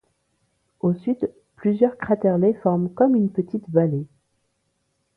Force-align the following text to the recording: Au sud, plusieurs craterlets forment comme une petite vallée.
Au 0.79 0.95
sud, 0.95 1.31
plusieurs 1.55 1.95
craterlets 1.95 2.55
forment 2.63 2.89
comme 2.91 3.13
une 3.15 3.31
petite 3.31 3.69
vallée. 3.69 4.07